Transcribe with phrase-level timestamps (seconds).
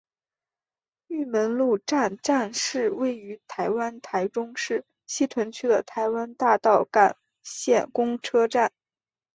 [1.09, 8.73] 玉门路站站是位于台湾台中市西屯区的台湾大道干线公车站。